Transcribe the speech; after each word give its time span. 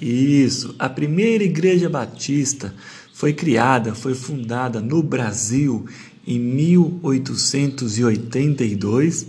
isso, 0.00 0.74
a 0.78 0.88
primeira 0.88 1.42
Igreja 1.42 1.88
Batista 1.88 2.72
foi 3.12 3.32
criada, 3.32 3.92
foi 3.94 4.14
fundada 4.14 4.80
no 4.80 5.02
Brasil 5.02 5.84
em 6.26 6.38
1882? 6.38 9.26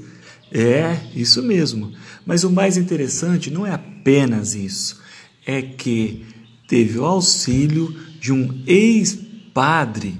É, 0.51 0.99
isso 1.15 1.41
mesmo. 1.41 1.93
Mas 2.25 2.43
o 2.43 2.51
mais 2.51 2.75
interessante 2.77 3.49
não 3.49 3.65
é 3.65 3.71
apenas 3.71 4.53
isso, 4.53 5.01
é 5.45 5.61
que 5.61 6.25
teve 6.67 6.99
o 6.99 7.05
auxílio 7.05 7.95
de 8.19 8.31
um 8.31 8.61
ex-padre. 8.67 10.19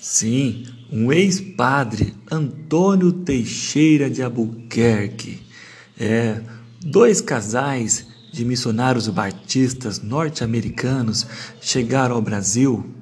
Sim, 0.00 0.64
um 0.90 1.12
ex-padre, 1.12 2.14
Antônio 2.30 3.12
Teixeira 3.12 4.10
de 4.10 4.22
Albuquerque. 4.22 5.40
É, 5.98 6.40
dois 6.80 7.20
casais 7.20 8.06
de 8.32 8.44
missionários 8.44 9.08
batistas 9.08 10.00
norte-americanos 10.00 11.26
chegaram 11.60 12.14
ao 12.16 12.22
Brasil. 12.22 12.94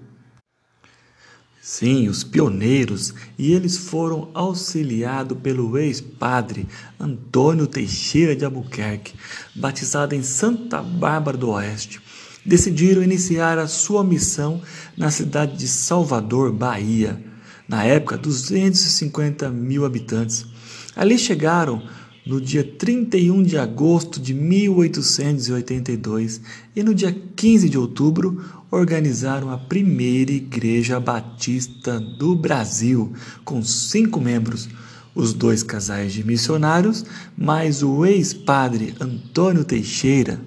Sim, 1.60 2.08
os 2.08 2.22
pioneiros, 2.22 3.12
e 3.36 3.52
eles 3.52 3.76
foram 3.76 4.30
auxiliados 4.32 5.36
pelo 5.38 5.76
ex-padre 5.76 6.68
Antônio 6.98 7.66
Teixeira 7.66 8.36
de 8.36 8.44
Albuquerque, 8.44 9.14
batizado 9.54 10.14
em 10.14 10.22
Santa 10.22 10.80
Bárbara 10.80 11.36
do 11.36 11.50
Oeste. 11.50 12.00
Decidiram 12.44 13.02
iniciar 13.02 13.58
a 13.58 13.66
sua 13.66 14.04
missão 14.04 14.62
na 14.96 15.10
cidade 15.10 15.56
de 15.56 15.66
Salvador, 15.66 16.52
Bahia 16.52 17.20
na 17.68 17.84
época 17.84 18.16
250 18.16 19.50
mil 19.50 19.84
habitantes. 19.84 20.46
Ali 20.94 21.18
chegaram 21.18 21.82
no 22.26 22.40
dia 22.40 22.64
31 22.64 23.44
de 23.44 23.56
agosto 23.56 24.20
de 24.20 24.34
1882 24.34 26.40
e 26.74 26.82
no 26.82 26.92
dia 26.92 27.16
15 27.36 27.68
de 27.68 27.78
outubro 27.78 28.44
organizaram 28.68 29.48
a 29.50 29.56
primeira 29.56 30.32
igreja 30.32 30.98
batista 30.98 32.00
do 32.00 32.34
Brasil, 32.34 33.12
com 33.44 33.62
cinco 33.62 34.20
membros, 34.20 34.68
os 35.14 35.32
dois 35.32 35.62
casais 35.62 36.12
de 36.12 36.26
missionários, 36.26 37.04
mais 37.38 37.84
o 37.84 38.04
ex-padre 38.04 38.96
Antônio 39.00 39.64
Teixeira. 39.64 40.40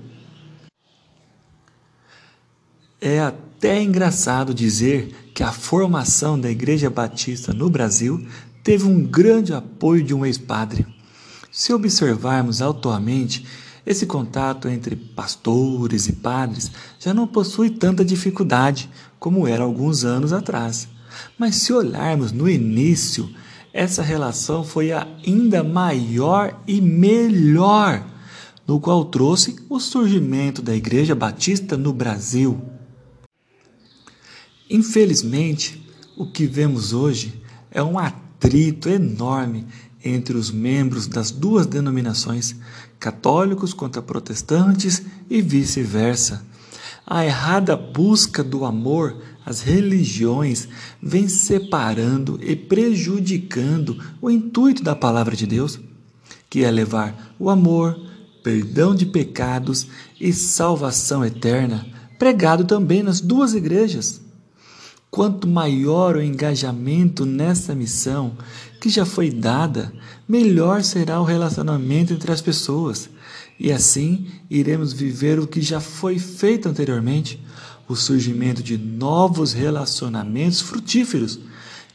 É 3.00 3.22
até 3.22 3.82
engraçado 3.82 4.54
dizer 4.54 5.32
que 5.34 5.42
a 5.42 5.54
formação 5.54 6.38
da 6.38 6.52
Igreja 6.52 6.90
Batista 6.90 7.54
no 7.54 7.70
Brasil 7.70 8.28
teve 8.62 8.84
um 8.84 9.02
grande 9.02 9.54
apoio 9.54 10.04
de 10.04 10.14
um 10.14 10.26
ex-padre. 10.26 10.99
Se 11.52 11.74
observarmos 11.74 12.62
atualmente, 12.62 13.46
esse 13.86 14.06
contato 14.06 14.68
entre 14.68 14.96
pastores 14.96 16.08
e 16.08 16.14
padres 16.14 16.72
já 17.00 17.14
não 17.14 17.26
possui 17.26 17.72
tanta 17.72 18.06
dificuldade 18.06 18.90
como 19.18 19.48
era 19.48 19.64
alguns 19.64 20.06
anos 20.06 20.32
atrás. 20.32 20.88
Mas 21.38 21.56
se 21.56 21.74
olharmos 21.74 22.32
no 22.32 22.48
início, 22.48 23.30
essa 23.74 24.04
relação 24.04 24.64
foi 24.64 24.92
ainda 24.92 25.64
maior 25.64 26.62
e 26.68 26.80
melhor, 26.80 28.06
no 28.68 28.80
qual 28.80 29.06
trouxe 29.06 29.56
o 29.68 29.80
surgimento 29.80 30.62
da 30.62 30.76
Igreja 30.76 31.16
Batista 31.16 31.76
no 31.76 31.92
Brasil. 31.92 32.62
Infelizmente, 34.70 35.84
o 36.16 36.28
que 36.28 36.46
vemos 36.46 36.94
hoje 36.94 37.42
é 37.72 37.82
um 37.82 37.98
atrito 37.98 38.88
enorme 38.88 39.66
entre 40.04 40.38
os 40.38 40.52
membros 40.52 41.08
das 41.08 41.32
duas 41.32 41.66
denominações, 41.66 42.56
católicos 43.00 43.74
contra 43.74 44.02
protestantes 44.02 45.02
e 45.30 45.42
vice-versa. 45.42 46.46
A 47.06 47.26
errada 47.26 47.76
busca 47.76 48.44
do 48.44 48.66
amor 48.66 49.18
às 49.46 49.62
religiões 49.62 50.68
vem 51.02 51.28
separando 51.28 52.40
e 52.42 52.56
prejudicando 52.56 53.98
o 54.22 54.30
intuito 54.30 54.84
da 54.84 54.96
palavra 54.96 55.36
de 55.36 55.48
Deus, 55.48 55.80
que 56.50 56.64
é 56.64 56.70
levar 56.70 57.36
o 57.40 57.50
amor, 57.50 58.00
perdão 58.44 58.96
de 58.96 59.06
pecados 59.06 59.88
e 60.20 60.32
salvação 60.32 61.26
eterna, 61.26 61.86
pregado 62.18 62.64
também 62.64 63.02
nas 63.02 63.22
duas 63.22 63.54
igrejas. 63.54 64.22
Quanto 65.12 65.48
maior 65.48 66.16
o 66.16 66.22
engajamento 66.22 67.26
nessa 67.26 67.74
missão 67.74 68.38
que 68.80 68.90
já 68.90 69.06
foi 69.06 69.32
dada, 69.32 69.92
melhor 70.28 70.84
será 70.84 71.20
o 71.20 71.26
relacionamento 71.26 72.14
entre 72.14 72.32
as 72.32 72.42
pessoas. 72.42 73.10
E 73.60 73.72
assim 73.72 74.28
iremos 74.50 74.94
viver 74.94 75.40
o 75.40 75.48
que 75.48 75.62
já 75.62 75.80
foi 75.80 76.20
feito 76.20 76.70
anteriormente 76.70 77.44
o 77.88 77.96
surgimento 77.96 78.62
de 78.62 78.78
novos 78.78 79.52
relacionamentos 79.52 80.62
frutíferos 80.62 81.40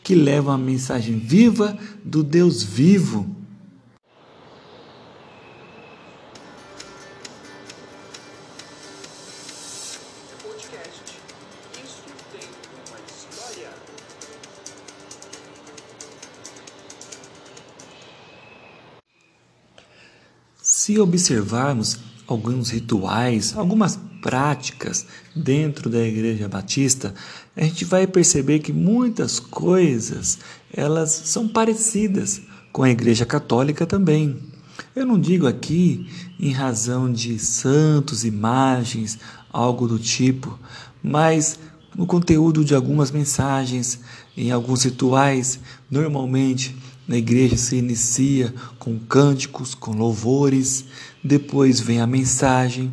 que 0.02 0.14
levam 0.14 0.52
a 0.52 0.58
mensagem 0.58 1.18
viva 1.18 1.78
do 2.04 2.24
Deus 2.24 2.62
vivo 2.62 3.43
Se 20.84 21.00
observarmos 21.00 21.96
alguns 22.26 22.68
rituais, 22.68 23.56
algumas 23.56 23.98
práticas 24.20 25.06
dentro 25.34 25.88
da 25.88 26.06
Igreja 26.06 26.46
Batista, 26.46 27.14
a 27.56 27.62
gente 27.62 27.86
vai 27.86 28.06
perceber 28.06 28.58
que 28.58 28.70
muitas 28.70 29.40
coisas 29.40 30.40
elas 30.70 31.08
são 31.08 31.48
parecidas 31.48 32.42
com 32.70 32.82
a 32.82 32.90
Igreja 32.90 33.24
Católica 33.24 33.86
também. 33.86 34.38
Eu 34.94 35.06
não 35.06 35.18
digo 35.18 35.46
aqui 35.46 36.06
em 36.38 36.52
razão 36.52 37.10
de 37.10 37.38
santos, 37.38 38.22
imagens, 38.22 39.18
algo 39.50 39.88
do 39.88 39.98
tipo, 39.98 40.58
mas 41.02 41.58
no 41.96 42.06
conteúdo 42.06 42.62
de 42.62 42.74
algumas 42.74 43.10
mensagens, 43.10 44.00
em 44.36 44.50
alguns 44.50 44.82
rituais, 44.82 45.60
normalmente 45.90 46.76
na 47.06 47.16
igreja 47.16 47.56
se 47.56 47.76
inicia 47.76 48.54
com 48.78 48.98
cânticos, 48.98 49.74
com 49.74 49.92
louvores, 49.92 50.84
depois 51.22 51.80
vem 51.80 52.00
a 52.00 52.06
mensagem, 52.06 52.92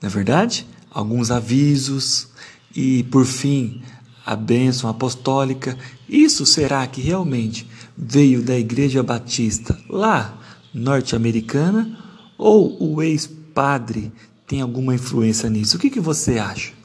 na 0.00 0.08
é 0.08 0.10
verdade, 0.10 0.66
alguns 0.90 1.30
avisos 1.30 2.28
e, 2.74 3.02
por 3.04 3.24
fim, 3.24 3.82
a 4.24 4.34
bênção 4.34 4.88
apostólica. 4.88 5.76
Isso 6.08 6.46
será 6.46 6.86
que 6.86 7.00
realmente 7.00 7.66
veio 7.96 8.42
da 8.42 8.58
Igreja 8.58 9.02
Batista 9.02 9.78
lá 9.88 10.38
norte-americana 10.72 11.98
ou 12.38 12.76
o 12.82 13.02
ex-padre 13.02 14.12
tem 14.46 14.60
alguma 14.60 14.94
influência 14.94 15.50
nisso? 15.50 15.76
O 15.76 15.80
que, 15.80 15.90
que 15.90 16.00
você 16.00 16.38
acha? 16.38 16.79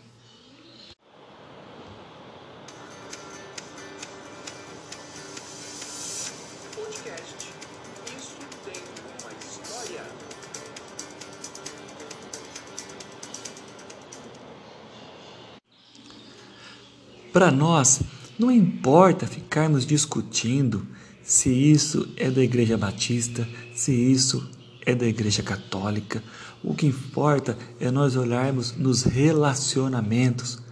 Para 17.36 17.52
nós, 17.52 18.02
não 18.40 18.50
importa 18.50 19.28
ficarmos 19.28 19.86
discutindo 19.86 20.88
se 21.22 21.50
isso 21.50 22.08
é 22.16 22.32
da 22.32 22.42
Igreja 22.42 22.78
Batista, 22.78 23.46
se 23.74 23.92
isso 23.92 24.50
é 24.86 24.96
da 24.96 25.06
Igreja 25.06 25.44
Católica. 25.44 26.24
O 26.64 26.74
que 26.74 26.88
importa 26.88 27.58
é 27.78 27.92
nós 27.92 28.16
olharmos 28.16 28.78
nos 28.78 29.04
relacionamentos, 29.04 30.64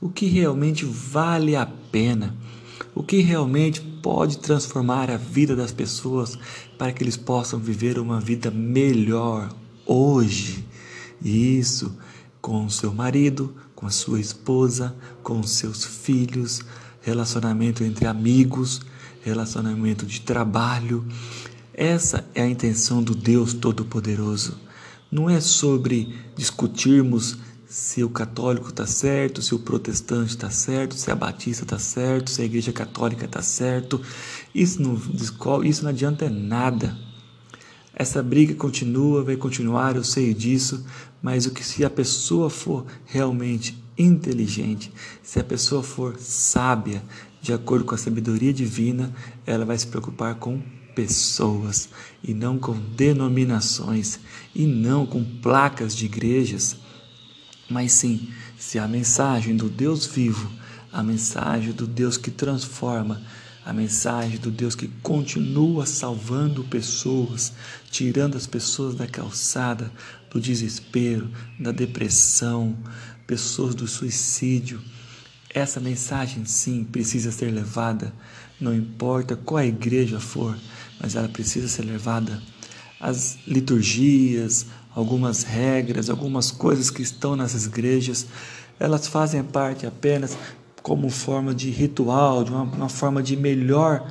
o 0.00 0.08
que 0.08 0.24
realmente 0.24 0.86
vale 0.86 1.54
a 1.54 1.66
pena, 1.66 2.34
o 2.94 3.02
que 3.02 3.20
realmente 3.20 3.82
pode 3.82 4.38
transformar 4.38 5.10
a 5.10 5.18
vida 5.18 5.54
das 5.54 5.70
pessoas 5.70 6.38
para 6.78 6.92
que 6.92 7.02
eles 7.02 7.18
possam 7.18 7.58
viver 7.60 7.98
uma 7.98 8.22
vida 8.22 8.50
melhor 8.50 9.54
hoje. 9.84 10.66
E 11.22 11.58
isso 11.58 11.94
com 12.40 12.64
o 12.64 12.70
seu 12.70 12.94
marido, 12.94 13.54
com 13.86 13.88
a 13.88 13.90
sua 13.90 14.18
esposa, 14.18 14.96
com 15.22 15.38
os 15.38 15.50
seus 15.50 15.84
filhos, 15.84 16.60
relacionamento 17.02 17.84
entre 17.84 18.04
amigos, 18.04 18.80
relacionamento 19.22 20.04
de 20.04 20.22
trabalho. 20.22 21.06
Essa 21.72 22.28
é 22.34 22.42
a 22.42 22.48
intenção 22.48 23.00
do 23.00 23.14
Deus 23.14 23.54
Todo-Poderoso. 23.54 24.58
Não 25.08 25.30
é 25.30 25.40
sobre 25.40 26.16
discutirmos 26.34 27.38
se 27.68 28.02
o 28.02 28.10
católico 28.10 28.70
está 28.70 28.88
certo, 28.88 29.40
se 29.40 29.54
o 29.54 29.60
protestante 29.60 30.30
está 30.30 30.50
certo, 30.50 30.96
se 30.96 31.08
a 31.12 31.14
batista 31.14 31.62
está 31.62 31.78
certo, 31.78 32.30
se 32.30 32.42
a 32.42 32.44
igreja 32.44 32.72
católica 32.72 33.26
está 33.26 33.40
certo. 33.40 34.00
Isso 34.52 34.82
não, 34.82 35.00
isso 35.62 35.84
não 35.84 35.90
adianta 35.90 36.28
nada. 36.28 36.98
Essa 37.98 38.22
briga 38.22 38.54
continua, 38.54 39.24
vai 39.24 39.36
continuar, 39.36 39.96
eu 39.96 40.04
sei 40.04 40.34
disso, 40.34 40.84
mas 41.22 41.46
o 41.46 41.50
que 41.50 41.64
se 41.64 41.82
a 41.82 41.88
pessoa 41.88 42.50
for 42.50 42.84
realmente 43.06 43.82
inteligente, 43.96 44.92
se 45.22 45.40
a 45.40 45.44
pessoa 45.44 45.82
for 45.82 46.18
sábia, 46.18 47.02
de 47.40 47.54
acordo 47.54 47.86
com 47.86 47.94
a 47.94 47.98
sabedoria 47.98 48.52
divina, 48.52 49.14
ela 49.46 49.64
vai 49.64 49.78
se 49.78 49.86
preocupar 49.86 50.34
com 50.34 50.60
pessoas 50.94 51.88
e 52.22 52.34
não 52.34 52.58
com 52.58 52.78
denominações 52.94 54.20
e 54.54 54.66
não 54.66 55.06
com 55.06 55.24
placas 55.24 55.96
de 55.96 56.04
igrejas, 56.04 56.76
mas 57.70 57.92
sim 57.92 58.28
se 58.58 58.78
a 58.78 58.86
mensagem 58.86 59.56
do 59.56 59.70
Deus 59.70 60.04
vivo, 60.04 60.50
a 60.92 61.02
mensagem 61.02 61.72
do 61.72 61.86
Deus 61.86 62.18
que 62.18 62.30
transforma, 62.30 63.22
a 63.66 63.72
mensagem 63.72 64.38
do 64.38 64.48
Deus 64.48 64.76
que 64.76 64.86
continua 65.02 65.86
salvando 65.86 66.62
pessoas, 66.62 67.52
tirando 67.90 68.36
as 68.36 68.46
pessoas 68.46 68.94
da 68.94 69.08
calçada, 69.08 69.90
do 70.30 70.40
desespero, 70.40 71.28
da 71.58 71.72
depressão, 71.72 72.76
pessoas 73.26 73.74
do 73.74 73.88
suicídio. 73.88 74.80
Essa 75.52 75.80
mensagem, 75.80 76.44
sim, 76.44 76.84
precisa 76.84 77.32
ser 77.32 77.50
levada, 77.50 78.12
não 78.60 78.72
importa 78.72 79.34
qual 79.34 79.58
a 79.58 79.66
igreja 79.66 80.20
for, 80.20 80.56
mas 81.00 81.16
ela 81.16 81.28
precisa 81.28 81.66
ser 81.66 81.82
levada. 81.82 82.40
As 83.00 83.36
liturgias, 83.48 84.66
algumas 84.94 85.42
regras, 85.42 86.08
algumas 86.08 86.52
coisas 86.52 86.88
que 86.88 87.02
estão 87.02 87.34
nessas 87.34 87.66
igrejas, 87.66 88.26
elas 88.78 89.08
fazem 89.08 89.42
parte 89.42 89.86
apenas 89.86 90.38
como 90.86 91.10
forma 91.10 91.52
de 91.52 91.68
ritual, 91.68 92.44
de 92.44 92.52
uma, 92.52 92.62
uma 92.62 92.88
forma 92.88 93.20
de 93.20 93.36
melhor 93.36 94.08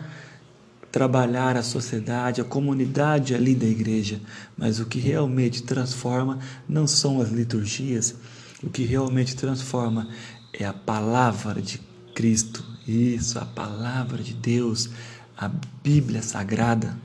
trabalhar 0.91 1.55
a 1.55 1.63
sociedade, 1.63 2.41
a 2.41 2.43
comunidade 2.43 3.33
ali 3.33 3.55
da 3.55 3.65
igreja. 3.65 4.19
Mas 4.57 4.81
o 4.81 4.85
que 4.85 4.99
realmente 4.99 5.63
transforma 5.63 6.37
não 6.67 6.85
são 6.85 7.21
as 7.21 7.29
liturgias, 7.29 8.15
o 8.61 8.69
que 8.69 8.83
realmente 8.83 9.37
transforma 9.37 10.09
é 10.51 10.65
a 10.65 10.73
palavra 10.73 11.61
de 11.61 11.79
Cristo. 12.13 12.61
Isso, 12.85 13.39
a 13.39 13.45
palavra 13.45 14.21
de 14.21 14.33
Deus, 14.33 14.89
a 15.37 15.49
Bíblia 15.81 16.21
Sagrada. 16.21 16.97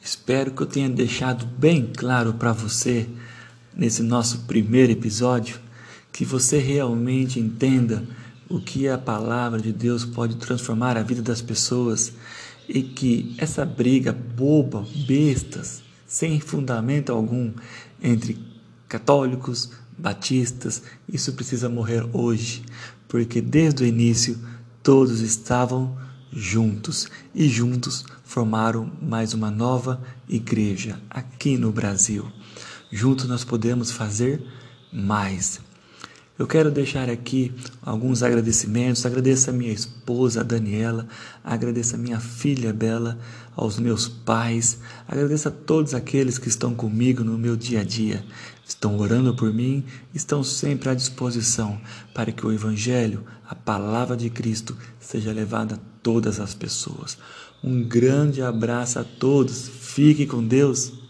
Espero 0.00 0.50
que 0.50 0.62
eu 0.62 0.66
tenha 0.66 0.88
deixado 0.88 1.44
bem 1.44 1.92
claro 1.94 2.32
para 2.32 2.54
você 2.54 3.06
nesse 3.76 4.02
nosso 4.02 4.44
primeiro 4.46 4.92
episódio 4.92 5.62
que 6.14 6.24
você 6.24 6.58
realmente 6.58 7.40
entenda 7.40 8.06
o 8.48 8.60
que 8.60 8.88
a 8.88 8.96
palavra 8.96 9.60
de 9.60 9.72
Deus 9.72 10.04
pode 10.04 10.36
transformar 10.36 10.96
a 10.96 11.02
vida 11.02 11.20
das 11.20 11.42
pessoas 11.42 12.12
e 12.68 12.84
que 12.84 13.34
essa 13.36 13.64
briga 13.64 14.12
boba, 14.12 14.86
bestas, 15.08 15.82
sem 16.06 16.38
fundamento 16.38 17.10
algum 17.10 17.52
entre 18.00 18.38
católicos, 18.88 19.72
batistas, 19.98 20.84
isso 21.12 21.32
precisa 21.32 21.68
morrer 21.68 22.08
hoje, 22.12 22.62
porque 23.08 23.40
desde 23.40 23.82
o 23.82 23.86
início 23.86 24.38
todos 24.84 25.20
estavam 25.20 25.98
juntos 26.32 27.08
e 27.34 27.48
juntos 27.48 28.04
formaram 28.22 28.88
mais 29.02 29.34
uma 29.34 29.50
nova 29.50 30.00
igreja 30.28 30.96
aqui 31.10 31.58
no 31.58 31.72
Brasil. 31.72 32.30
Juntos 32.92 33.26
nós 33.26 33.42
podemos 33.42 33.90
fazer 33.90 34.40
mais. 34.92 35.63
Eu 36.36 36.48
quero 36.48 36.68
deixar 36.68 37.08
aqui 37.08 37.52
alguns 37.80 38.20
agradecimentos. 38.20 39.06
Agradeço 39.06 39.50
a 39.50 39.52
minha 39.52 39.72
esposa, 39.72 40.40
a 40.40 40.42
Daniela, 40.42 41.06
agradeço 41.44 41.94
a 41.94 41.98
minha 41.98 42.18
filha 42.18 42.72
Bela, 42.72 43.16
aos 43.54 43.78
meus 43.78 44.08
pais, 44.08 44.78
agradeço 45.06 45.46
a 45.46 45.52
todos 45.52 45.94
aqueles 45.94 46.36
que 46.36 46.48
estão 46.48 46.74
comigo 46.74 47.22
no 47.22 47.38
meu 47.38 47.54
dia 47.54 47.82
a 47.82 47.84
dia, 47.84 48.24
estão 48.66 48.98
orando 48.98 49.32
por 49.36 49.54
mim, 49.54 49.84
estão 50.12 50.42
sempre 50.42 50.88
à 50.88 50.94
disposição 50.94 51.80
para 52.12 52.32
que 52.32 52.44
o 52.44 52.50
Evangelho, 52.50 53.22
a 53.48 53.54
palavra 53.54 54.16
de 54.16 54.28
Cristo, 54.28 54.76
seja 54.98 55.32
levada 55.32 55.76
a 55.76 55.78
todas 56.02 56.40
as 56.40 56.52
pessoas. 56.52 57.16
Um 57.62 57.84
grande 57.84 58.42
abraço 58.42 58.98
a 58.98 59.04
todos, 59.04 59.68
fique 59.68 60.26
com 60.26 60.44
Deus. 60.44 61.03